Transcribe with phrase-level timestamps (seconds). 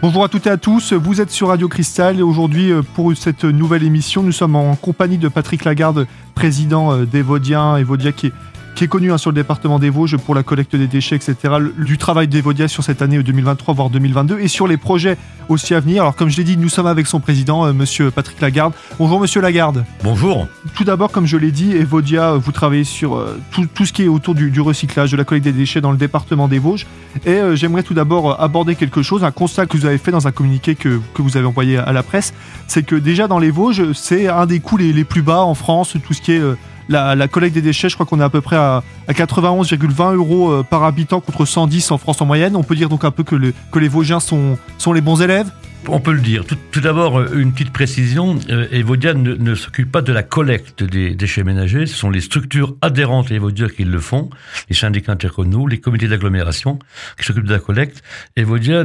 [0.00, 3.16] Bonjour à toutes et à tous, vous êtes sur Radio Cristal et aujourd'hui euh, pour
[3.16, 6.06] cette nouvelle émission nous sommes en compagnie de Patrick Lagarde,
[6.36, 8.32] président euh, d'Evodia, Evodia qui est
[8.78, 11.34] qui est connu hein, sur le département des Vosges pour la collecte des déchets, etc.
[11.78, 15.18] Du travail d'Evodia sur cette année 2023, voire 2022, et sur les projets
[15.48, 16.02] aussi à venir.
[16.02, 18.74] Alors, comme je l'ai dit, nous sommes avec son président, euh, Monsieur Patrick Lagarde.
[19.00, 19.84] Bonjour, Monsieur Lagarde.
[20.04, 20.46] Bonjour.
[20.76, 24.04] Tout d'abord, comme je l'ai dit, Evodia, vous travaillez sur euh, tout, tout, ce qui
[24.04, 26.86] est autour du, du, recyclage, de la collecte des déchets dans le département des Vosges.
[27.26, 30.28] Et euh, j'aimerais tout d'abord aborder quelque chose, un constat que vous avez fait dans
[30.28, 32.32] un communiqué que, que vous avez envoyé à la presse,
[32.68, 35.54] c'est que déjà dans les Vosges, c'est un des coûts les, les, plus bas en
[35.54, 36.42] France, tout ce qui est
[36.88, 40.62] la, collecte des déchets, je crois qu'on est à peu près à, 91,20 euros euh,
[40.62, 42.56] par habitant contre 110 en France en moyenne.
[42.56, 44.58] On peut dire donc un peu que, les Vosgiens sont
[44.92, 45.50] les bons élèves
[45.86, 46.44] on peut le dire.
[46.44, 48.38] Tout, d'abord, euh, une petite précision.
[48.50, 51.86] Euh, Evodia ne, s'occupe pas de la collecte des déchets ménagers.
[51.86, 54.30] Ce sont les structures adhérentes à Evodia qui le font,
[54.68, 56.78] les syndicats intercommunaux, les comités d'agglomération
[57.18, 58.02] qui s'occupent de la collecte.
[58.36, 58.84] Evodia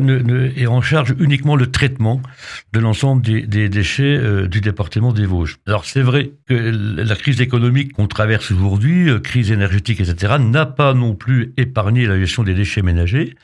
[0.55, 2.21] est en charge uniquement le traitement
[2.71, 5.57] de l'ensemble des, déchets euh, du département des Vosges.
[5.67, 10.93] Alors c'est vrai que la crise économique qu'on traverse aujourd'hui, crise énergétique, etc., n'a pas
[10.93, 13.35] non plus épargné la gestion des déchets ménagers,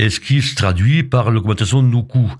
[0.00, 2.34] et ce qui se traduit par l'augmentation de nos coûts.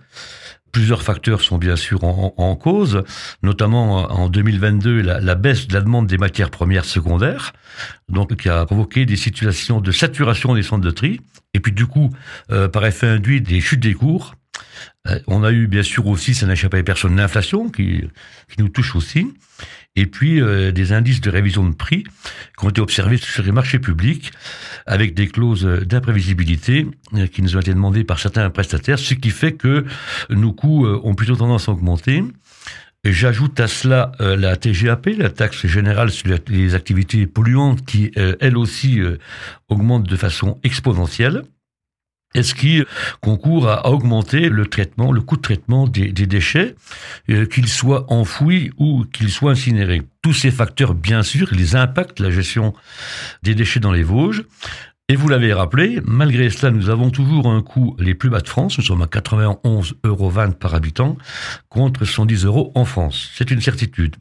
[0.73, 3.03] Plusieurs facteurs sont bien sûr en, cause,
[3.43, 7.53] notamment en 2022 la, baisse de la demande des matières premières secondaires,
[8.09, 11.21] donc qui a provoqué des situations de saturation des centres de tri,
[11.55, 12.11] et puis du coup,
[12.51, 14.37] euh, par effet induit, des chutes des cours.
[15.09, 18.09] Euh, on a eu bien sûr aussi, ça n'a échappé à personne, l'inflation qui
[18.59, 19.27] nous touche aussi
[19.97, 22.05] et puis euh, des indices de révision de prix
[22.59, 24.33] qui ont été observés sur les marchés publics
[24.87, 29.31] avec des clauses d'imprévisibilité euh, qui nous ont été demandées par certains prestataires, ce qui
[29.31, 29.85] fait que
[30.31, 32.23] nos coûts euh, ont plutôt tendance à augmenter.
[33.03, 39.01] J'ajoute à cela la TGAP, la taxe générale sur les activités polluantes, qui elle aussi
[39.71, 41.45] augmente de façon exponentielle
[42.35, 42.85] est ce qui
[43.21, 46.77] concourt à augmenter le traitement, le coût de traitement des, déchets,
[47.29, 50.03] euh, qu'ils soient enfouis ou qu'ils soient incinérés.
[50.23, 52.75] Tous ces facteurs, bien sûr, ils impactent la gestion
[53.43, 54.45] des déchets dans les Vosges.
[55.09, 58.49] Et vous l'avez rappelé, malgré cela, nous avons toujours un coût les plus bas de
[58.49, 58.79] France.
[58.79, 61.17] Nous sommes à 91,20 euros par habitant
[61.69, 63.29] contre 110 euros en France.
[63.35, 64.15] C'est une certitude.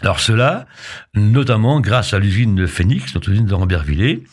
[0.00, 0.66] Alors cela,
[1.14, 4.24] notamment grâce à l'usine Phoenix, notre usine de Rambervillers,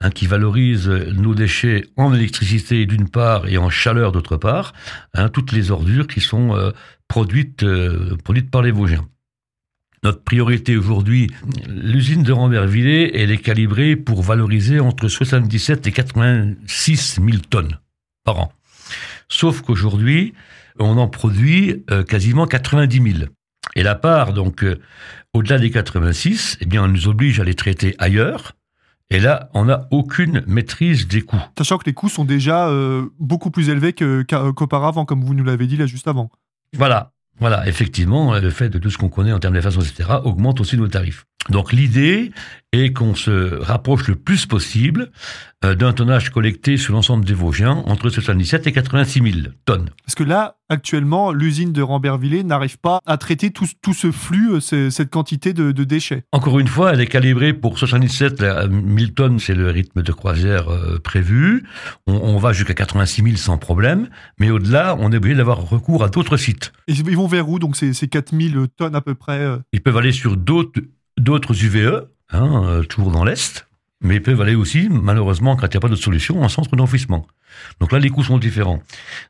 [0.00, 4.72] hein, qui valorise nos déchets en électricité d'une part et en chaleur d'autre part,
[5.14, 6.70] hein, toutes les ordures qui sont euh,
[7.08, 9.08] produites, euh, produites par les Vosgiens.
[10.04, 11.28] Notre priorité aujourd'hui,
[11.66, 17.80] l'usine de Rambervillers, elle est calibrée pour valoriser entre 77 et 86 000 tonnes
[18.22, 18.52] par an.
[19.28, 20.34] Sauf qu'aujourd'hui,
[20.78, 23.30] on en produit euh, quasiment 90 000.
[23.76, 24.80] Et la part, donc, euh,
[25.34, 28.56] au-delà des 86, eh bien, on nous oblige à les traiter ailleurs.
[29.10, 31.42] Et là, on n'a aucune maîtrise des coûts.
[31.58, 35.66] Sachant que les coûts sont déjà euh, beaucoup plus élevés qu'auparavant, comme vous nous l'avez
[35.66, 36.30] dit là juste avant.
[36.72, 40.08] Voilà, voilà, effectivement, le fait de tout ce qu'on connaît en termes de façon, etc.,
[40.24, 41.26] augmente aussi nos tarifs.
[41.50, 42.32] Donc l'idée
[42.72, 45.10] est qu'on se rapproche le plus possible
[45.64, 49.90] euh, d'un tonnage collecté sur l'ensemble des Vosgiens entre 77 et 86 000 tonnes.
[50.04, 54.50] Parce que là, actuellement, l'usine de Rambervillers n'arrive pas à traiter tout, tout ce flux,
[54.54, 56.24] euh, cette quantité de, déchets.
[56.32, 58.70] Encore une fois, elle est calibrée pour 77 000
[59.14, 61.64] tonnes, c'est le rythme de croisière euh, prévu.
[62.06, 64.08] On, va jusqu'à 86 000 sans problème,
[64.38, 66.72] mais au-delà, on est obligé d'avoir recours à d'autres sites.
[66.88, 69.80] Et ils vont vers où, donc ces, ces 4 000 tonnes à peu près Ils
[69.80, 70.80] peuvent aller sur d'autres
[71.26, 73.66] d'autres UVE, hein, euh, toujours dans l'Est,
[74.00, 76.76] mais ils peuvent aller aussi, malheureusement, quand il n'y a pas d'autre solution, en centre
[76.76, 77.26] d'enfouissement.
[77.80, 78.80] Donc là, les coûts sont différents.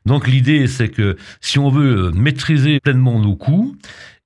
[0.05, 3.75] Donc l'idée, c'est que si on veut maîtriser pleinement nos coûts,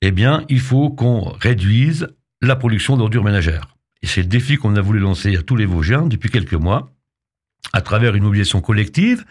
[0.01, 2.09] eh bien, il faut qu'on réduise
[2.41, 3.67] la production d'ordures ménagères.
[4.01, 6.91] Et c'est le défi qu'on a voulu lancer à tous les Vosgiens depuis quelques mois,
[7.71, 9.23] à travers une mobilisation collective,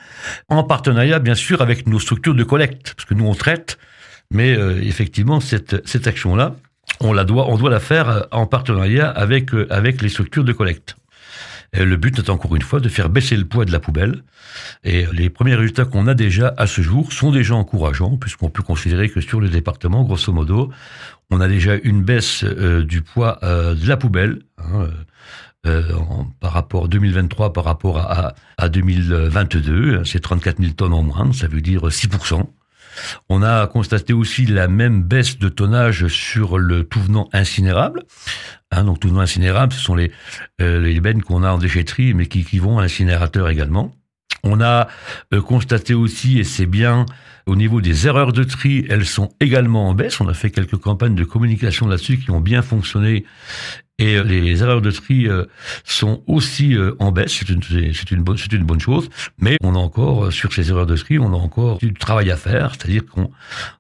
[0.48, 3.78] en partenariat, bien sûr, avec nos structures de collecte, parce que nous, on traite,
[4.30, 6.56] mais euh, effectivement, cette, cette action-là,
[7.00, 10.44] on la doit, on doit la faire euh, en partenariat avec, euh, avec les structures
[10.44, 10.97] de collecte.
[11.72, 14.24] Le but est encore une fois de faire baisser le poids de la poubelle.
[14.82, 18.64] Et les premiers résultats qu'on a déjà à ce jour sont déjà encourageants, puisqu'on peut
[18.64, 20.72] considérer que sur le département, grosso modo,
[21.30, 24.41] on a déjà une baisse euh, du poids de la poubelle.
[24.58, 24.88] Hein,
[26.41, 31.46] par rapport 2023 par rapport à, à 2022, c'est 34 000 tonnes en moins, ça
[31.46, 32.08] veut dire 6
[33.28, 38.02] on a constaté aussi la même baisse de tonnage sur le tout venant incinérable.
[38.70, 40.12] Hein, donc tout venant incinérable, ce sont les,
[40.60, 43.92] euh, les bennes qu'on a en déchetterie, mais qui, qui vont à l'incinérateur également.
[44.45, 44.89] On a
[45.33, 47.07] euh, constaté aussi, et c'est bien,
[47.47, 50.21] Au niveau des erreurs de tri, elles sont également en baisse.
[50.21, 53.25] On a fait quelques campagnes de communication là-dessus qui ont bien fonctionné.
[53.98, 55.45] Et euh, les erreurs de tri euh,
[55.84, 59.09] sont aussi en baisse, c'est une, c'est une, bonne, c'est une bonne chose,
[59.39, 62.37] mais on a encore, sur ces erreurs de tri, on a encore du travail à
[62.37, 63.31] faire, c'est-à-dire qu'on,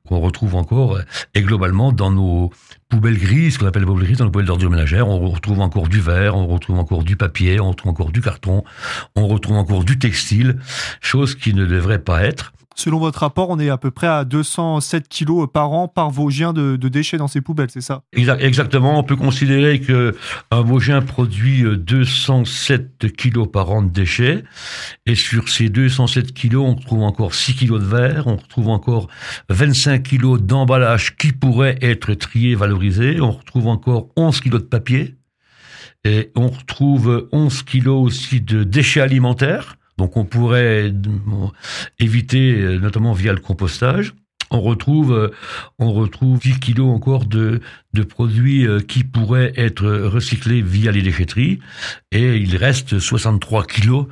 [0.06, 0.98] qu'on retrouve encore,
[1.34, 2.50] et globalement, dans nos
[2.90, 5.88] poubelles grises, qu'on appelle les poubelles grises, dans nos poubelles d'ordures ménagères, on retrouve encore
[5.88, 8.64] du verre, on retrouve encore du papier, on retrouve encore du carton,
[9.16, 10.58] on retrouve encore du textile,
[11.00, 12.52] chose qui ne devrait pas être.
[12.80, 16.54] Selon votre rapport, on est à peu près à 207 kilos par an par Vosgien
[16.54, 18.04] de, déchets dans ces poubelles, c'est ça?
[18.14, 18.98] Exactement.
[18.98, 20.16] On peut considérer que
[20.50, 24.44] un Vosgien produit 207 kilos par an de déchets.
[25.04, 29.08] Et sur ces 207 kilos, on retrouve encore 6 kilos de verre, on retrouve encore
[29.50, 35.16] 25 kilos d'emballage qui pourrait être trié, valorisé, on retrouve encore 11 kilos de papier.
[36.06, 39.76] Et on retrouve 11 kilos aussi de déchets alimentaires.
[40.00, 40.94] Donc on pourrait
[41.98, 44.14] éviter, euh, notamment via le compostage.
[44.50, 45.28] On retrouve, euh,
[45.78, 47.60] on retrouve 10 kilos encore de,
[48.08, 51.58] produits euh, qui pourraient être recyclés via les déchetteries.
[52.12, 54.06] Et il reste 63 kilos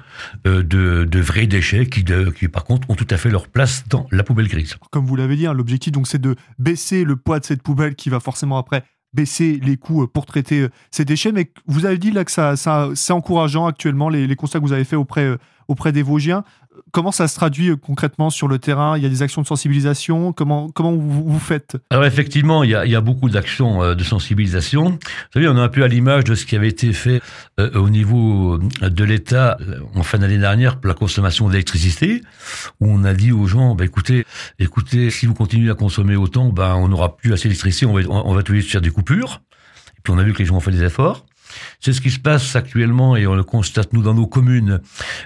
[0.45, 2.05] de, de vrais déchets qui,
[2.49, 4.77] par contre, ont tout à fait leur place dans la poubelle grise.
[4.91, 7.95] Comme vous l'avez dit, hein, l'objectif, donc, c'est de baisser le poids de cette poubelle
[7.95, 11.33] qui va forcément après baisser les coûts pour traiter ces déchets.
[11.33, 14.85] Mais vous avez dit là que c'est encourageant actuellement les, les, constats que vous avez
[14.85, 15.39] faits auprès
[15.69, 16.45] auprès des Vosgiens.
[16.93, 18.97] Comment ça se traduit euh, concrètement sur le terrain?
[18.97, 20.33] Il y a des actions de sensibilisation?
[20.33, 21.77] Comment, comment vous, faites?
[21.91, 24.91] Alors effectivement, il y a, il y a beaucoup d'actions euh, de sensibilisation.
[24.91, 24.99] Vous
[25.35, 27.21] savez, on est un peu à l'image de ce qui avait été fait
[27.61, 29.59] euh, au niveau de l'État
[29.95, 32.23] en fin d'année dernière pour la consommation d'électricité,
[32.81, 34.25] où on a dit aux gens, bah, écoutez,
[34.59, 38.03] écoutez, si vous continuez à consommer autant, ben, on n'aura plus assez d'électricité, on va,
[38.09, 39.43] on va faire des coupures.
[39.97, 41.27] Et puis on a vu que les gens ont fait des efforts.
[41.81, 44.81] C'est ce qui se passe actuellement et on le constate nous dans nos communes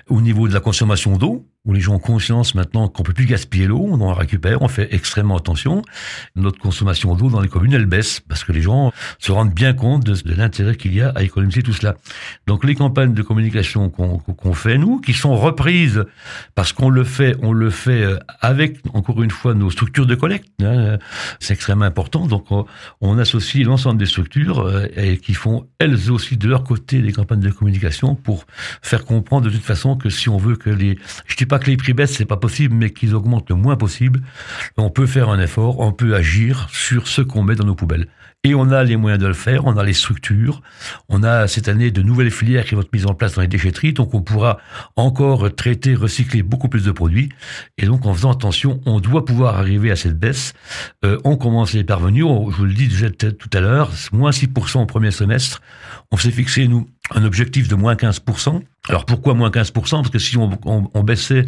[0.09, 3.27] au niveau de la consommation d'eau où les gens ont conscience maintenant qu'on peut plus
[3.27, 5.83] gaspiller l'eau, on en récupère, on fait extrêmement attention.
[6.35, 9.73] Notre consommation d'eau dans les communes, elle baisse parce que les gens se rendent bien
[9.73, 11.95] compte de, l'intérêt qu'il y a à économiser tout cela.
[12.49, 16.05] Donc les campagnes de communication qu'on fait nous, qui sont reprises
[16.57, 20.17] parce qu'on le fait, on le fait euh, avec encore une fois nos structures de
[20.17, 20.99] collecte, hein,
[21.39, 22.27] c'est extrêmement important.
[22.27, 22.47] Donc
[23.01, 27.13] on, associe l'ensemble des structures euh, et qui font elles aussi de leur côté des
[27.13, 28.47] campagnes de communication pour
[28.81, 30.99] faire comprendre de toute façon que si on veut que les,
[31.53, 34.23] pas que les prix baissent, c'est pas possible, mais qu'ils augmentent le moins possible.
[34.79, 38.09] On peut faire un effort, on peut agir sur ce qu'on met dans nos poubelles.
[38.45, 40.63] Et on a les moyens de le faire, on a les structures,
[41.09, 43.47] on a cette année de nouvelles filières qui vont être mises en place dans les
[43.47, 44.59] déchetteries, donc on pourra
[44.97, 47.29] encore traiter, recycler beaucoup plus de produits.
[47.79, 50.55] Et donc en faisant attention, on doit pouvoir arriver à cette baisse.
[51.05, 54.83] Euh, on commence à y parvenir, je vous le dis tout à l'heure, moins 6%
[54.83, 55.63] au premier semestre.
[56.11, 58.61] On s'est fixé, nous, un objectif de moins 15%.
[58.89, 61.45] Alors pourquoi moins 15% Parce que si on, baissait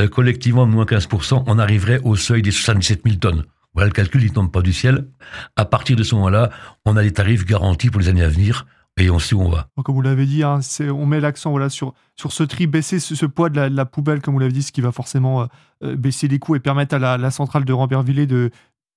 [0.00, 3.44] euh, collectivement de moins 15%, on arriverait au seuil des 77 000 tonnes.
[3.74, 5.08] Voilà, le calcul, il tombe pas du ciel.
[5.56, 6.50] À partir de ce moment-là,
[6.84, 8.66] on a des tarifs garantis pour les années à venir
[8.98, 9.68] et on sait où on va.
[9.82, 10.60] Comme vous l'avez dit, hein,
[10.90, 14.40] on met l'accent voilà, sur, ce tri, baisser ce, poids de la, poubelle, comme vous
[14.40, 15.46] l'avez dit, ce qui va forcément euh,
[15.84, 18.50] euh, baisser les coûts et permettre à la, la centrale de Rambervillers de,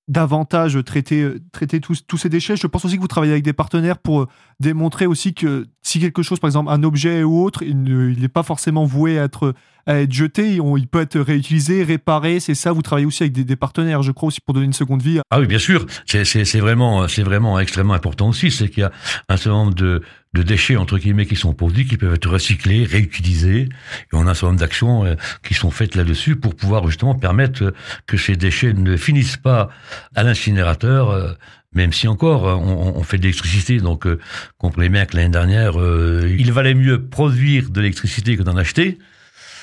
[0.08, 2.56] davantage traiter, traiter tous, tous ces déchets.
[2.56, 4.28] Je pense aussi que vous travaillez avec des partenaires pour euh,
[4.60, 8.42] démontrer aussi que si quelque chose, par exemple un objet ou autre, il n'est pas
[8.42, 9.54] forcément voué à être,
[9.86, 12.38] à être jeté, il peut être réutilisé, réparé.
[12.40, 14.72] C'est ça, vous travaillez aussi avec des, des, partenaires, je crois, aussi pour donner une
[14.72, 15.20] seconde vie.
[15.30, 15.86] Ah oui, bien sûr.
[16.06, 18.50] C'est vraiment, vraiment extrêmement important aussi.
[18.50, 18.92] C'est qu'il y a
[19.28, 20.02] un certain nombre de,
[20.36, 23.62] de déchets entre guillemets qui sont produits, qui peuvent être recyclés, réutilisés.
[23.62, 23.68] Et
[24.12, 27.72] on a un certain nombre d'actions euh, qui sont faites là-dessus pour pouvoir justement permettre
[28.06, 29.70] que ces déchets ne finissent pas
[30.14, 31.10] à l'incinérateur.
[31.10, 31.32] Euh,
[31.72, 34.18] même si encore on, fait de l'électricité, donc euh,
[34.56, 38.96] comprenez bien que l'année dernière, il valait mieux produire de l'électricité que d'en acheter.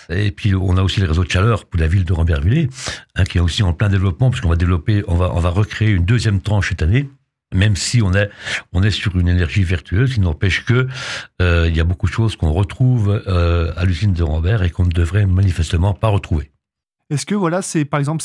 [0.09, 2.69] Et puis on a aussi les réseaux de chaleur pour la ville de Rambervillers,
[3.15, 5.89] hein, qui est aussi en plein développement, puisqu'on va développer, on va, on va recréer
[5.89, 7.09] une deuxième tranche cette année
[7.53, 10.87] même si on est sur une énergie vertueuse, il n'empêche que
[11.41, 14.69] euh, il y a beaucoup de choses qu'on retrouve euh, à l'usine de Rambert et
[14.69, 16.51] qu'on ne devrait manifestement pas retrouver.
[17.09, 18.23] Est-ce que voilà, par exemple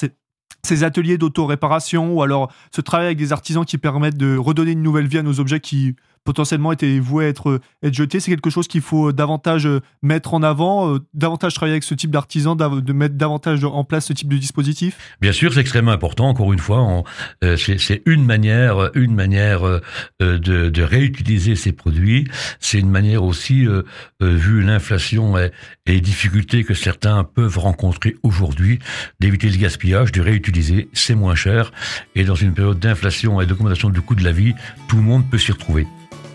[0.65, 4.83] ces ateliers d'auto-réparation ou alors ce travail avec des artisans qui permettent de redonner une
[4.83, 5.95] nouvelle vie à nos objets qui
[6.25, 8.21] potentiellement était voué à être, être jeté.
[8.21, 11.95] C'est quelque chose qu'il faut davantage euh, mettre en avant, euh, davantage travailler avec ce
[11.95, 14.97] type d'artisan, de mettre davantage en place ce type de dispositif?
[15.21, 16.29] Bien sûr, c'est extrêmement important.
[16.29, 17.05] Encore une fois,
[17.45, 19.63] euh, c'est une manière, une manière
[20.21, 22.27] de, réutiliser ces produits.
[22.61, 23.67] C'est une manière aussi,
[24.21, 25.51] vu l'inflation et,
[25.87, 28.79] les difficultés que certains peuvent rencontrer aujourd'hui,
[29.21, 30.89] d'éviter le gaspillage, de réutiliser.
[30.93, 31.73] C'est moins cher.
[32.15, 34.55] Et dans une période d'inflation et d'augmentation du coût de la vie,
[34.89, 35.87] tout le monde peut s'y retrouver.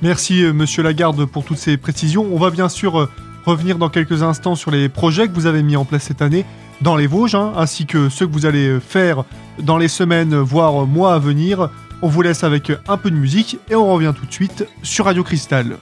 [0.03, 2.27] Merci euh, Monsieur Lagarde pour toutes ces précisions.
[2.29, 3.09] On va bien sûr euh,
[3.45, 6.43] revenir dans quelques instants sur les projets que vous avez mis en place cette année
[6.81, 9.23] dans les Vosges, hein, ainsi que ceux que vous allez faire
[9.59, 11.69] dans les semaines, voire mois à venir.
[12.01, 15.05] On vous laisse avec un peu de musique et on revient tout de suite sur
[15.05, 15.77] Radio Cristal.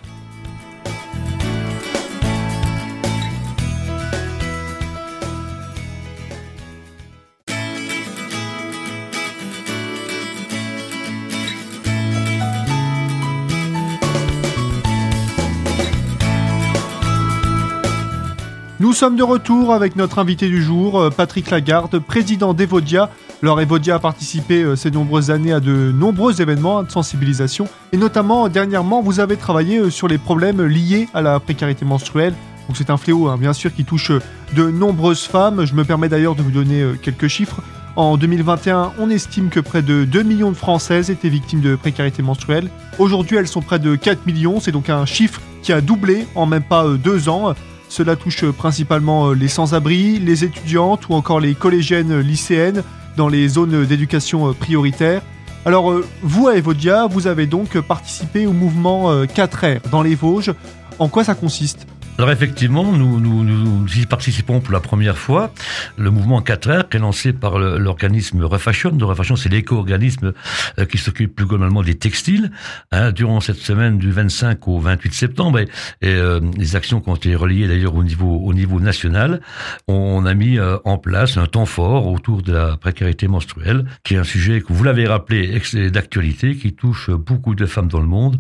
[18.92, 23.10] Nous sommes de retour avec notre invité du jour, euh, Patrick Lagarde, président d'Evodia.
[23.42, 27.98] Alors Evodia a participé euh, ces nombreuses années à de nombreux événements de sensibilisation et
[27.98, 32.34] notamment dernièrement vous avez travaillé euh, sur les problèmes liés à la précarité menstruelle.
[32.68, 34.12] Donc c'est un fléau hein, bien sûr qui touche
[34.58, 35.64] de nombreuses femmes.
[35.64, 37.62] Je me permets d'ailleurs de vous donner quelques chiffres.
[37.96, 42.24] En 2021, on estime que près de 2 millions de Françaises étaient victimes de précarité
[42.24, 42.70] menstruelle.
[43.00, 44.60] Aujourd'hui, elles sont près de 4 millions.
[44.60, 47.54] C'est donc un chiffre qui a doublé en même pas deux ans.
[47.92, 52.84] Cela touche principalement euh, les sans-abri, les étudiantes ou encore les collégiennes lycéennes
[53.18, 55.22] dans les zones d'éducation euh, prioritaire.
[55.66, 60.54] Alors euh, vous à Evodia, vous avez donc participé au mouvement 4R dans les Vosges.
[61.00, 61.86] En quoi ça consiste?
[62.18, 65.52] Alors effectivement, nous, nous, nous, y participons pour la première fois.
[65.98, 68.96] Le mouvement 4R qui est lancé par l'organisme Refashion.
[69.02, 70.34] Refashion, c'est l'éco-organisme
[70.78, 72.52] euh, qui s'occupe plus globalement des textiles.
[72.92, 75.68] Hein, durant cette semaine du 25 au 28 septembre, et,
[76.04, 79.42] euh, les actions qui ont été reliées d'ailleurs au niveau, au niveau national,
[79.88, 84.14] on, a mis euh, en place un temps fort autour de la précarité menstruelle, qui
[84.14, 88.08] est un sujet que vous l'avez rappelé, d'actualité, qui touche beaucoup de femmes dans le
[88.08, 88.38] monde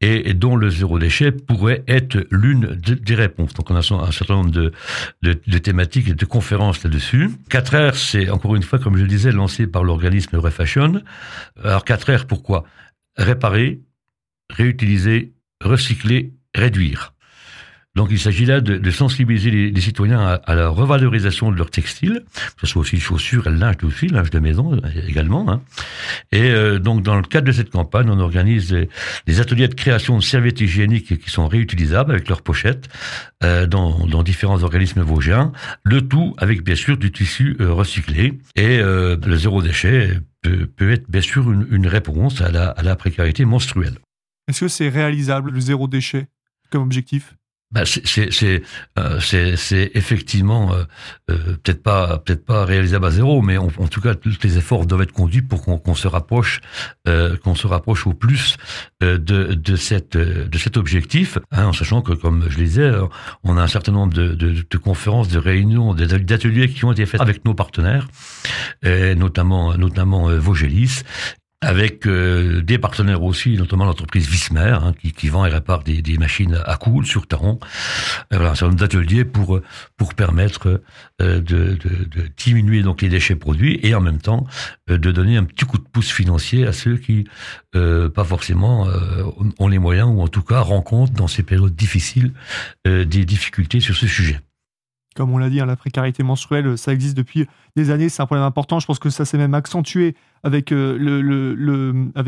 [0.00, 2.78] et, dont le zéro déchet pourrait être l'une
[3.14, 3.54] réponses.
[3.54, 4.72] Donc on a un certain nombre de,
[5.22, 7.30] de, thématiques et de conférences là-dessus.
[7.50, 11.02] 4 r c'est encore une fois, comme je le disais, lancé par l'organisme Refashion.
[11.62, 12.64] Alors 4 r pourquoi?
[13.16, 13.80] Réparer,
[14.50, 17.14] réutiliser, recycler, réduire.
[17.98, 22.22] Donc il s'agit là de, sensibiliser les, citoyens à, la revalorisation de leurs textiles,
[22.54, 24.78] que ce soit aussi chaussures linge aussi, linge de maison euh,
[25.08, 25.50] également.
[25.50, 25.62] Hein.
[26.30, 28.68] Et euh, donc dans le cadre de cette campagne, on organise
[29.26, 32.88] des, ateliers de création de serviettes hygiéniques qui sont réutilisables avec leurs pochettes
[33.42, 35.50] euh, dans, différents organismes vosgiens,
[35.82, 38.38] le tout avec bien sûr du tissu recyclé.
[38.54, 43.98] Et le zéro déchet peut, être bien sûr une, réponse à la précarité menstruelle.
[44.46, 46.28] Est-ce que c'est réalisable le zéro déchet
[46.70, 47.34] comme objectif?
[47.70, 48.62] Bah c'est
[48.98, 50.84] euh, c'est effectivement euh,
[51.30, 54.86] euh, peut-être pas peut-être pas réalisable à zéro, mais en tout cas tous les efforts
[54.86, 56.62] doivent être conduits pour qu'on se rapproche
[57.06, 58.56] euh, qu'on se rapproche au plus
[59.02, 62.90] de de cette de cet objectif, hein, en sachant que comme je le disais,
[63.44, 67.04] on a un certain nombre de, de, de conférences, de réunions, d'ateliers qui ont été
[67.04, 68.08] faits avec nos partenaires,
[68.82, 71.02] et notamment notamment Vogelis,
[71.60, 76.60] avec euh, des partenaires aussi, notamment l'entreprise Vismer, hein, qui, vend et répare des, machines
[76.64, 77.58] à coudre sur Taron.
[78.32, 79.60] Euh, voilà, un certain nombre d'ateliers pour
[79.96, 80.80] pour permettre
[81.20, 81.76] euh, de,
[82.36, 84.46] diminuer donc les déchets produits et en même temps
[84.86, 87.26] de donner un petit coup de pouce financier à ceux qui
[87.72, 88.88] pas forcément
[89.58, 92.32] ont les moyens ou en tout cas rencontrent dans ces périodes difficiles
[92.84, 94.40] des difficultés sur ce sujet
[95.18, 98.26] comme on l'a dit, hein, la précarité menstruelle, ça existe depuis des années, c'est un
[98.26, 98.78] problème important.
[98.78, 100.96] Je pense que ça s'est même accentué avec, euh,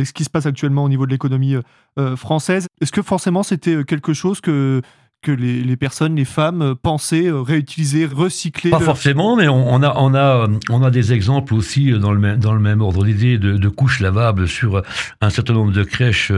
[0.05, 1.63] ce qui se passe actuellement au niveau de l'économie euh,
[2.01, 2.67] euh, française.
[2.81, 4.83] Est-ce que forcément c'était quelque chose que
[5.23, 9.95] que les, les, personnes, les femmes pensaient réutiliser, recycler Pas forcément, mais on, on, a,
[9.97, 13.39] on, a, on a des exemples aussi dans le même, dans le même ordre d'idée
[13.39, 14.83] de, de, couches lavables sur
[15.21, 16.33] un certain nombre de crèches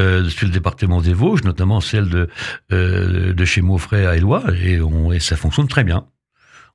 [0.00, 2.28] euh, sur le département des Vosges, notamment celle de,
[2.72, 6.06] euh, de chez Maufray à Éloi, et, on, et ça fonctionne très bien.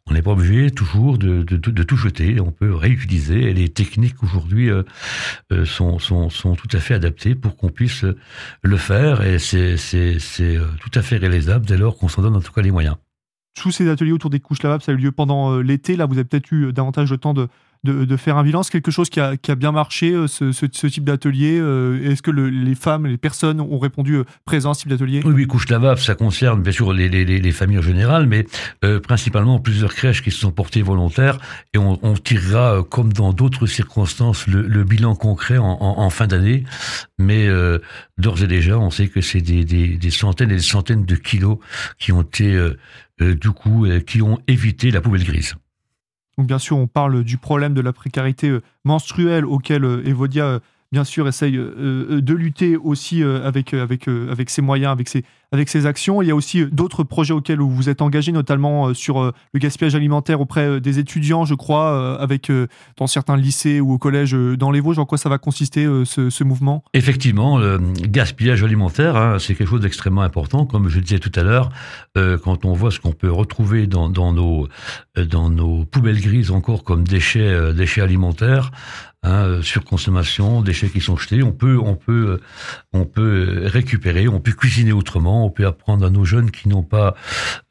[0.09, 3.49] On n'est pas obligé toujours de, tout jeter, on peut réutiliser.
[3.49, 4.83] Et les techniques aujourd'hui euh,
[5.51, 8.05] euh, sont, sont, tout à fait adaptées pour qu'on puisse
[8.63, 9.21] le faire.
[9.21, 9.77] Et c'est
[10.41, 12.95] euh, tout à fait réalisable dès lors qu'on s'en donne en tout cas les moyens.
[13.55, 15.95] Tous ces ateliers autour des couches lavables, ça a eu lieu pendant l'été.
[15.95, 17.47] Là, vous avez peut-être eu davantage de temps de,
[17.83, 21.57] de, faire un bilan C'est quelque chose qui a, bien marché, euh, ce, type d'atelier
[21.59, 25.21] euh, Est-ce que les femmes, les personnes ont répondu euh, présent à ce type d'atelier?
[25.23, 28.45] Oui, couche lavable, ça concerne bien sûr les, familles en général, mais
[29.01, 31.39] principalement plusieurs crèches qui se sont portées volontaires
[31.73, 36.63] et on, tirera, comme dans d'autres circonstances, le, bilan concret en, fin d'année.
[37.17, 37.47] Mais
[38.17, 41.57] d'ores et déjà, on sait que c'est des, centaines et des centaines de kilos
[41.97, 42.57] qui ont été,
[43.19, 45.55] du coup, qui ont évité la poubelle grise.
[46.39, 50.45] Donc bien sûr, on parle du problème de la précarité euh, menstruelle auquel euh, Evodia
[50.45, 50.59] euh,
[50.91, 55.85] bien sûr, essaye de lutter aussi avec, avec, avec ses moyens, avec ses, avec ses
[55.85, 56.21] actions.
[56.21, 59.95] Il y a aussi d'autres projets auxquels vous vous êtes engagé, notamment sur le gaspillage
[59.95, 62.51] alimentaire auprès des étudiants, je crois, avec
[62.97, 64.99] dans certains lycées ou au collège dans les Vosges.
[64.99, 66.83] En quoi ça va consister ce, mouvement?
[66.93, 70.65] Effectivement, le gaspillage alimentaire, hein, c'est quelque chose d'extrêmement important.
[70.65, 71.69] Comme je disais tout à l'heure,
[72.15, 74.67] quand on voit ce qu'on peut retrouver dans, dans, nos,
[75.15, 78.71] dans nos poubelles grises encore comme déchets, déchets alimentaires,
[79.23, 81.43] hein, euh, surconsommation, déchets qui sont jetés.
[81.43, 82.39] On peut, on peut,
[82.93, 86.83] on peut récupérer, on peut cuisiner autrement, on peut apprendre à nos jeunes qui n'ont
[86.83, 87.15] pas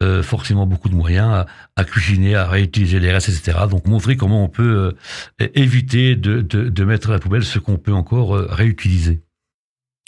[0.03, 3.59] euh, forcément beaucoup de moyens à, cuisiner, à réutiliser les restes, etc.
[3.71, 4.93] Donc montrer comment on peut
[5.41, 9.21] euh, éviter de, de, de, mettre à la poubelle ce qu'on peut encore réutiliser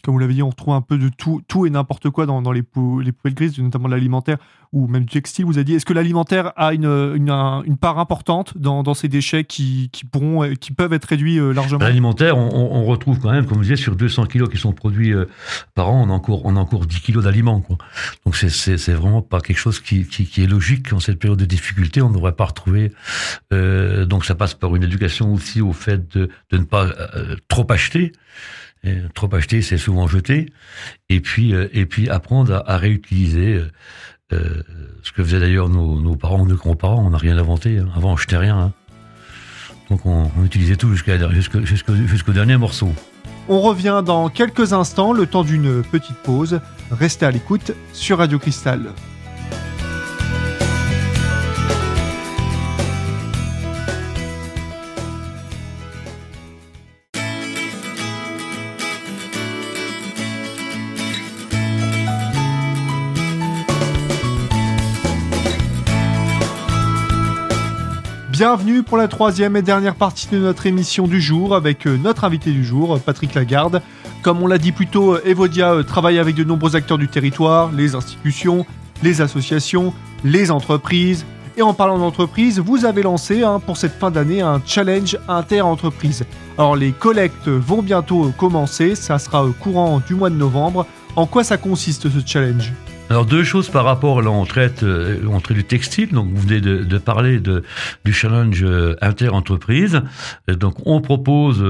[0.02, 2.52] comme vous l'avez dit, on retrouve un peu de tout, tout et n'importe quoi dans,
[2.52, 4.38] les, poubelles grises, notamment l'alimentaire
[4.72, 5.44] ou même du textile.
[5.44, 10.54] Vous avez dit, est-ce que l'alimentaire a une, part importante dans, ces déchets qui, pourront,
[10.54, 11.80] qui peuvent être réduits euh, largement?
[11.80, 15.26] L'alimentaire, on, retrouve quand même, comme vous disiez, sur 200 kilos qui sont produits euh,
[15.74, 17.62] par an, on a encore, on a encore 10 kilos d'aliments.
[18.24, 22.00] Donc c'est vraiment pas quelque chose qui, est logique en cette période de difficulté.
[22.02, 22.92] On ne devrait pas retrouver.
[23.52, 26.86] Euh, donc ça passe par une éducation aussi au fait de, de ne pas
[27.48, 28.12] trop acheter
[29.14, 30.46] trop acheter, c'est souvent jeter.
[31.08, 33.70] Et puis, euh, et puis apprendre à, réutiliser euh,
[34.32, 34.62] euh,
[35.02, 37.04] ce que faisaient d'ailleurs nos, parents, nos grands-parents.
[37.04, 37.78] On n'a rien inventé.
[37.78, 37.88] Hein.
[37.94, 38.58] Avant, on jetait rien.
[38.58, 38.72] Hein.
[39.90, 42.92] Donc, on, utilisait tout jusqu'au dernier morceau.
[43.48, 46.60] On revient dans quelques instants, le temps d'une petite pause.
[46.92, 48.92] Restez à l'écoute sur Radio Cristal.
[68.40, 72.24] Bienvenue pour la troisième et dernière partie de notre émission du jour avec euh, notre
[72.24, 73.82] invité du jour, Patrick Lagarde.
[74.22, 77.06] Comme on l'a dit plus tôt, euh, Evodia euh, travaille avec de nombreux acteurs du
[77.06, 78.64] territoire, les institutions,
[79.02, 79.92] les associations,
[80.24, 81.26] les entreprises.
[81.58, 86.24] Et en parlant d'entreprise, vous avez lancé hein, pour cette fin d'année un challenge inter-entreprise.
[86.56, 90.86] Alors les collectes vont bientôt commencer, ça sera courant du mois de novembre.
[91.14, 92.72] En quoi ça consiste ce challenge?
[93.10, 94.44] Alors deux choses par rapport, là on
[94.84, 95.18] euh,
[95.52, 97.64] du textile, donc vous venez de, de parler de,
[98.04, 100.02] du challenge euh, inter-entreprise.
[100.48, 101.60] Euh, donc on propose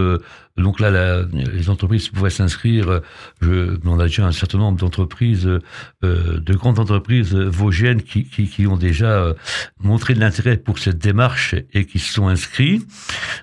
[0.60, 3.00] donc là, les entreprises pourraient s'inscrire.
[3.40, 8.66] Je, on a déjà un certain nombre d'entreprises, euh, de grandes entreprises vosgiennes qui, qui,
[8.66, 9.34] ont déjà euh,
[9.80, 12.82] montré de l'intérêt pour cette démarche et qui se sont inscrits.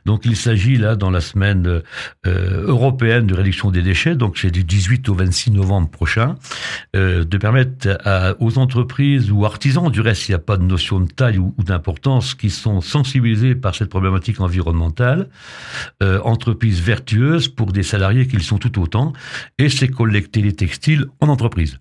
[0.06, 1.82] Donc il s'agit là dans la semaine
[2.26, 6.36] euh, européenne de réduction des déchets, donc c'est du 18 au 26 novembre prochain,
[6.96, 7.98] euh, de permettre
[8.40, 11.54] aux entreprises ou artisans, du reste il n'y a pas de notion de taille ou,
[11.58, 15.30] ou d'importance, qui sont sensibilisés par cette problématique environnementale,
[16.04, 17.07] euh, entreprises vertes
[17.56, 19.14] pour des salariés qu'ils sont tout autant,
[19.58, 21.80] et c'est collecter les textiles en entreprise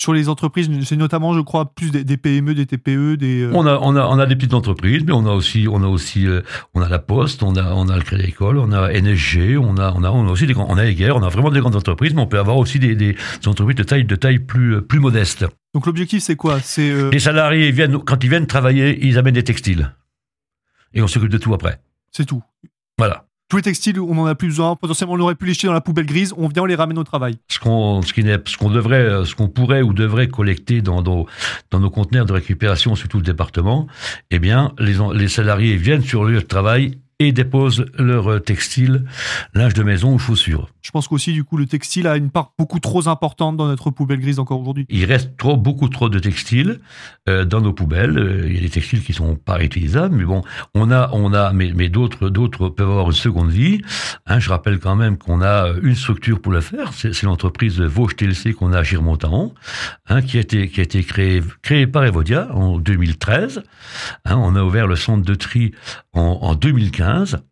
[0.00, 3.42] sur les entreprises, c'est notamment, je crois, plus des, PME, des TPE, des.
[3.42, 5.82] Euh, on a, on a, on a des petites entreprises, mais on a aussi, on
[5.82, 6.40] a aussi, euh,
[6.72, 9.76] on a la Poste, on a, on a le Crédit Agricole, on a NSG, on
[9.76, 11.74] a, on a, on a aussi des, on a Eger, on a vraiment des grandes
[11.74, 13.16] entreprises, mais on peut avoir aussi des, des
[13.46, 15.46] entreprises de taille, de taille plus, plus modeste.
[15.74, 16.60] Donc l'objectif, c'est quoi?
[16.60, 19.92] C'est euh, les salariés viennent, quand ils viennent travailler, ils amènent des textiles,
[20.94, 21.80] et on s'occupe de tout après.
[22.12, 22.42] C'est tout.
[22.96, 24.76] Voilà tous les textiles, on n'en a plus besoin.
[24.76, 26.34] Potentiellement, on aurait pu les jeter dans la poubelle grise.
[26.36, 27.38] On vient, on les ramène au travail.
[27.48, 31.26] Ce qu'on, ce ce qu'on devrait, ce qu'on pourrait ou devrait collecter dans nos,
[31.70, 33.86] dans nos conteneurs de récupération sur tout le département,
[34.30, 39.04] eh bien, les, les salariés viennent sur le lieu de travail et déposent leur textile,
[39.54, 40.68] linge de maison ou chaussures.
[40.88, 43.90] Je pense qu'aussi, du coup, le textile a une part beaucoup trop importante dans notre
[43.90, 44.86] poubelle grise encore aujourd'hui.
[44.88, 46.80] Il reste beaucoup trop de textiles
[47.28, 48.18] euh, dans nos poubelles.
[48.18, 50.40] Euh, il y a des textiles qui sont pas réutilisables, mais bon,
[50.74, 53.82] on a, on a, mais, d'autres, d'autres peuvent avoir une seconde vie.
[54.24, 56.94] Hein, je rappelle quand même qu'on a une structure pour le faire.
[56.94, 59.52] C'est, l'entreprise Vosges TLC qu'on a à Girmontaron,
[60.08, 63.62] hein, qui a été, créée, par Evodia en 2013.
[64.24, 65.72] Hein, on a ouvert le centre de tri
[66.14, 67.42] en 2015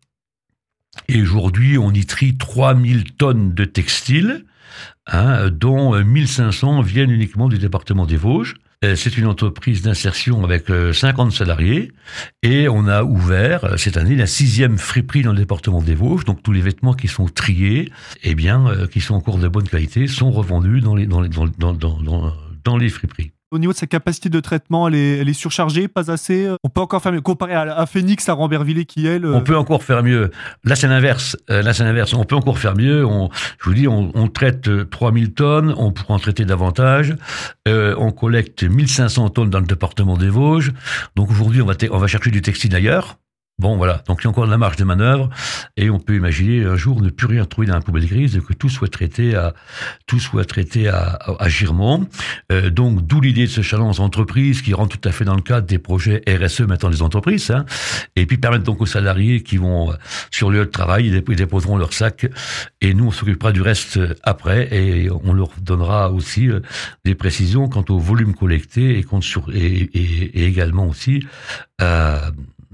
[1.07, 4.45] et aujourd'hui, on y trie 3000 tonnes de textiles,
[5.07, 8.55] hein, dont 1500 viennent uniquement du département des Vosges.
[8.85, 11.91] Euh, c'est une entreprise d'insertion avec 50 euh, salariés
[12.43, 16.25] et on a ouvert euh, cette année la sixième friperie dans le département des Vosges.
[16.25, 17.91] Donc tous les vêtements qui sont triés,
[18.23, 21.23] eh bien, qui sont encore de bonne qualité, sont revendus dans les, dans,
[22.63, 23.31] dans les friperies.
[23.49, 26.49] Au niveau de sa capacité de traitement, elle est, surchargée, pas assez.
[26.63, 27.21] On peut encore faire mieux.
[27.21, 29.25] Comparé à, Phoenix, à Rambervillers qui elle.
[29.25, 30.31] On peut encore faire mieux.
[30.65, 31.37] Là, c'est l'inverse.
[31.49, 32.13] Euh, là, c'est l'inverse.
[32.13, 33.05] On peut encore faire mieux.
[33.05, 33.29] On,
[33.59, 35.73] je vous dis, on, on traite 3000 tonnes.
[35.77, 37.15] On pourra en traiter davantage.
[37.69, 40.73] Euh, on collecte 1500 tonnes dans le département des Vosges.
[41.15, 43.17] Donc aujourd'hui, on va, on va chercher du textile ailleurs.
[43.59, 44.03] Bon, voilà.
[44.07, 45.29] Donc, il y a encore de la marge de manœuvre
[45.77, 48.39] et on peut imaginer un jour ne plus rien trouver dans la poubelle grise et
[48.39, 49.55] que tout soit traité à,
[50.05, 51.17] tout soit traité à,
[51.47, 52.07] Girmont.
[52.51, 55.41] Euh, donc, d'où l'idée de ce challenge entreprise qui rentre tout à fait dans le
[55.41, 57.65] cadre des projets RSE maintenant des entreprises, hein,
[58.15, 59.95] et puis permettre donc aux salariés qui vont euh,
[60.29, 62.27] sur le lieu de travail, ils déposeront leur sac
[62.81, 66.59] et nous, on s'occupera du reste après et on leur donnera aussi euh,
[67.05, 71.25] des précisions quant au volume collecté et, sur, et, également aussi,
[71.81, 72.19] euh,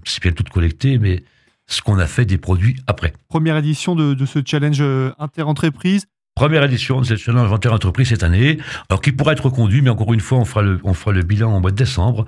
[0.05, 1.23] c'est bien tout collecté, mais
[1.67, 3.13] ce qu'on a fait des produits après.
[3.29, 6.05] Première édition de, de ce challenge euh, inter-entreprise.
[6.35, 8.57] Première édition de cette challenge inter-entreprise cette année,
[8.89, 11.21] alors qui pourrait être reconduit, mais encore une fois, on fera le, on fera le
[11.21, 12.25] bilan en mois de décembre,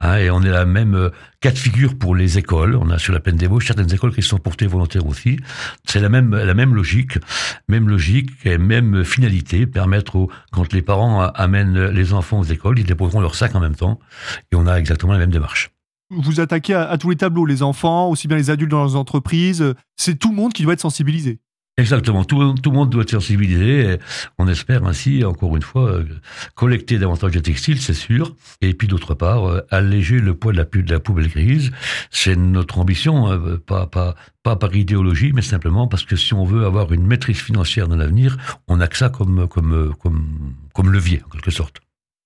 [0.00, 1.10] hein, et on est la même euh,
[1.40, 2.76] cas de figure pour les écoles.
[2.76, 5.40] On a sur la peine des certaines écoles qui sont portées volontaires aussi.
[5.84, 7.18] C'est la même, la même logique,
[7.66, 12.78] même logique et même finalité, permettre aux, quand les parents amènent les enfants aux écoles,
[12.78, 13.98] ils déposeront leur sac en même temps,
[14.52, 15.72] et on a exactement la même démarche
[16.10, 19.74] vous attaquez à, tous les tableaux, les enfants, aussi bien les adultes dans leurs entreprises.
[19.96, 21.40] C'est tout le monde qui doit être sensibilisé.
[21.78, 23.98] Exactement, tout, le monde doit être sensibilisé.
[24.36, 26.04] on espère ainsi, encore une fois, euh,
[26.56, 28.34] collecter davantage de textiles, c'est sûr.
[28.60, 31.70] Et puis d'autre part, euh, alléger le poids de la, poubelle grise.
[32.10, 36.92] C'est notre ambition, euh, pas, par idéologie, mais simplement parce que si on veut avoir
[36.92, 39.94] une maîtrise financière dans l'avenir, on a que ça comme, comme,
[40.74, 41.80] comme levier, en quelque sorte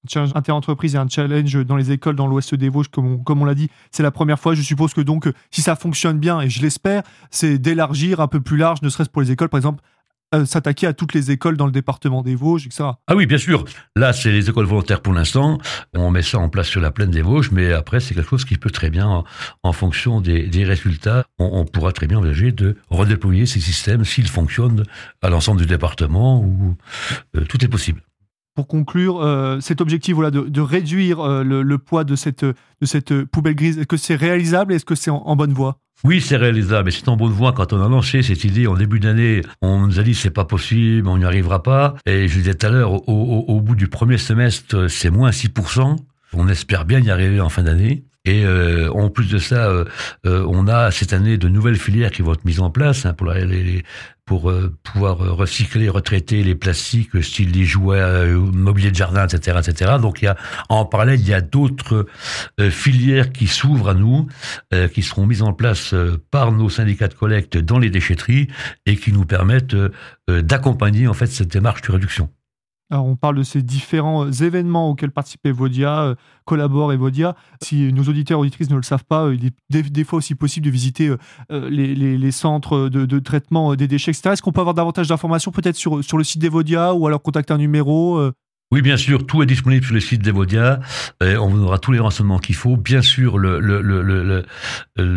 [0.09, 3.43] challenge inter-entreprise et un challenge dans les écoles dans l'ouest des Vosges, comme on, comme
[3.43, 3.69] on l'a dit.
[3.91, 4.55] C'est la première fois.
[4.55, 8.41] Je suppose que donc, si ça fonctionne bien, et je l'espère, c'est d'élargir un peu
[8.41, 9.83] plus large, ne serait-ce pour les écoles, par exemple,
[10.35, 12.85] euh, s'attaquer à toutes les écoles dans le département des Vosges, etc.
[13.07, 13.67] Ah oui, bien sûr.
[13.97, 15.59] Là, c'est les écoles volontaires pour l'instant.
[15.95, 18.47] On met ça en place sur la plaine des Vosges, mais après, c'est quelque chose
[18.47, 19.25] qui peut très bien,
[19.63, 24.29] en, fonction des, des résultats, on, pourra très bien envisager de redéployer ces systèmes s'ils
[24.29, 24.85] fonctionnent
[25.21, 26.77] à l'ensemble du département, où
[27.37, 28.01] euh, tout est possible
[28.55, 32.55] pour conclure, euh, cet objectif voilà, de, réduire euh, le, poids de cette, de
[32.87, 35.79] cette poubelle grise, est-ce que c'est réalisable Est-ce que c'est en, bonne voie?
[36.05, 36.89] Oui, c'est réalisable.
[36.89, 37.53] Et c'est en bonne voie.
[37.53, 40.45] Quand on a lancé cette idée en début d'année, on nous a dit c'est pas
[40.45, 41.95] possible, on n'y arrivera pas.
[42.07, 45.97] Et je disais tout à l'heure, au, bout du premier semestre, c'est moins 6%.
[46.35, 48.05] On espère bien y arriver en fin d'année.
[48.25, 49.85] Et euh, en plus de ça, euh,
[50.27, 53.15] euh, on a cette année de nouvelles filières qui vont être mises en place hein,
[53.15, 53.83] pour, les,
[54.27, 59.95] pour euh, pouvoir recycler, retraiter les plastiques, style les jouets, mobilier de jardin, etc., etc.
[60.01, 60.37] Donc il y a
[60.69, 62.07] en parallèle, il y a d'autres
[62.71, 64.29] filières qui s'ouvrent à nous,
[64.95, 65.95] qui seront mises en place
[66.31, 68.49] par nos syndicats de collecte dans les déchetteries
[68.87, 69.77] et qui nous permettent
[70.29, 72.31] d'accompagner en fait cette démarche de réduction
[73.01, 77.35] on parle de ces différents euh, événements auxquels participe Evodia, euh, collabore Evodia.
[77.63, 80.35] Si nos auditeurs et auditrices ne le savent pas, euh, il est des, fois aussi
[80.35, 81.15] possible de visiter
[81.51, 84.31] les, centres de, traitement des déchets, etc.
[84.33, 87.53] Est-ce qu'on peut avoir davantage d'informations peut-être sur, sur le site d'Evodia ou alors contacter
[87.53, 88.21] un numéro
[88.73, 90.81] oui, bien sûr, tout est disponible sur le site d'Evodia.
[91.21, 92.79] on vous donnera tous les renseignements qu'il faut.
[92.79, 94.45] Bien sûr, le,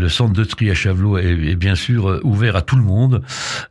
[0.10, 3.22] centre de tri à Chavelot est, bien sûr euh, ouvert à tout le monde.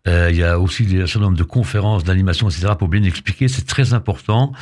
[0.08, 2.68] Euh, il y a aussi un certain nombre de conférences, d'animations, etc.
[2.78, 3.46] pour bien expliquer.
[3.46, 4.52] C'est très important.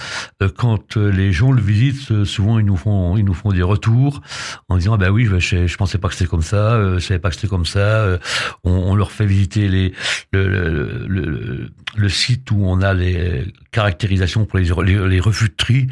[0.43, 4.23] Euh, quand les gens le visitent, souvent ils nous font, ils nous font des retours
[4.69, 7.29] en disant, bah oui, je, je pensais pas que c'était comme ça, je savais pas
[7.29, 8.19] que c'était comme ça.
[8.65, 9.93] On, leur fait visiter
[10.33, 14.73] le, site où on a les caractérisations pour les
[15.12, 15.87] les refus de tri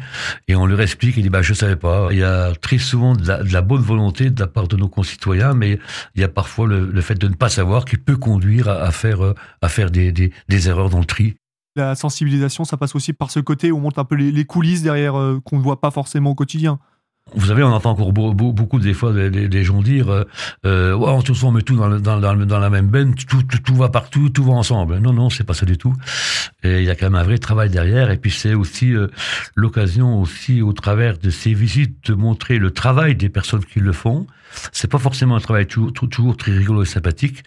[0.47, 2.09] et on leur explique et dit bah je savais pas.
[2.11, 5.53] Il y a très souvent de la, bonne volonté de la part de nos concitoyens,
[5.53, 5.79] mais
[6.15, 9.19] il y a parfois le, fait de ne pas savoir qui peut conduire à, faire
[9.61, 11.35] à faire des, des, erreurs dans le tri.
[11.75, 14.83] La sensibilisation, ça passe aussi par ce côté où on monte un peu les, coulisses
[14.83, 16.79] derrière euh, qu'on ne voit pas forcément au quotidien.
[17.33, 20.23] Vous savez, on entend encore beaucoup des fois des, gens dire euh,
[20.65, 24.43] euh on met tout dans, dans, dans, la même benne, tout, tout, va partout, tout
[24.43, 24.97] va ensemble.
[24.97, 25.95] Non, non, c'est pas ça du tout.
[26.63, 28.11] Et il y a quand même un vrai travail derrière.
[28.11, 29.07] Et puis c'est aussi euh,
[29.55, 33.93] l'occasion aussi, au travers de ces visites, de montrer le travail des personnes qui le
[33.93, 34.27] font.
[34.73, 37.43] C'est pas forcément un travail toujours, toujours très rigolo et sympathique,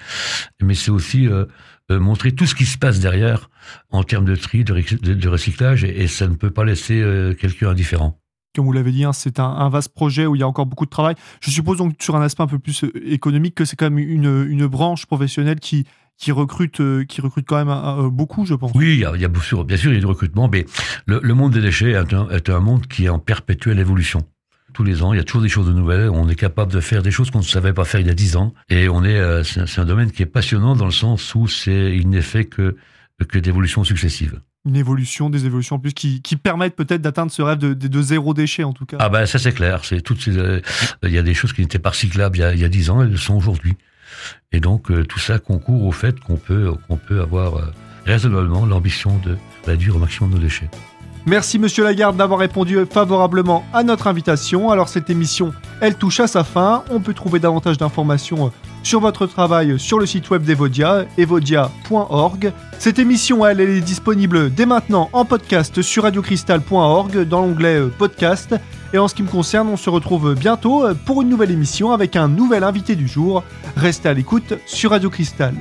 [0.62, 1.44] mais c'est aussi euh,
[1.90, 3.50] euh, montrer tout ce qui se passe derrière
[3.90, 7.02] en termes de tri, de, recyclage, et, et, ça ne peut pas laisser
[7.38, 8.18] quelqu'un indifférent
[8.54, 10.84] comme vous l'avez dit, hein, c'est un, vaste projet où il y a encore beaucoup
[10.84, 11.14] de travail.
[11.40, 13.98] Je suppose donc sur un aspect un peu plus euh, économique que c'est quand même
[13.98, 15.86] une, branche professionnelle qui,
[16.28, 18.72] recrute, euh, qui recrute quand même euh, beaucoup, je pense.
[18.74, 20.64] Oui, il y a, bien, sûr, il y a du recrutement, mais
[21.06, 24.22] le, monde des déchets est un, monde qui est en perpétuelle évolution.
[24.72, 26.10] Tous les ans, il y a toujours des choses nouvelles.
[26.10, 28.14] On est capable de faire des choses qu'on ne savait pas faire il y a
[28.14, 28.54] dix ans.
[28.70, 32.08] Et on est, c'est un domaine qui est passionnant dans le sens où c'est, il
[32.08, 32.76] n'est fait que
[33.38, 37.58] d'évolutions successives une évolution, des évolutions en plus qui, qui permettent peut-être d'atteindre ce rêve
[37.58, 38.96] de, zéro déchet en tout cas.
[39.00, 40.60] Ah ben ça c'est clair, c'est toutes euh,
[41.02, 43.10] il y a des choses qui n'étaient pas recyclables il y a, 10 ans, elles
[43.10, 43.76] le sont aujourd'hui.
[44.52, 46.72] Et donc euh, tout ça concourt au fait qu'on peut
[47.06, 47.66] peut avoir euh,
[48.06, 50.70] raisonnablement l'ambition de réduire au maximum nos déchets.
[51.26, 54.70] Merci Monsieur Lagarde d'avoir répondu favorablement à notre invitation.
[54.70, 56.84] Alors cette émission, elle touche à sa fin.
[56.90, 62.52] On peut trouver davantage d'informations sur votre travail sur le site web d'Evodia, evodia.org.
[62.78, 67.88] Cette émission, elle, elle est disponible dès maintenant en podcast sur radiocristal.org dans l'onglet euh,
[67.88, 68.54] podcast.
[68.92, 72.16] Et en ce qui me concerne, on se retrouve bientôt pour une nouvelle émission avec
[72.16, 73.42] un nouvel invité du jour.
[73.76, 75.54] Restez à l'écoute sur Radio Cristal.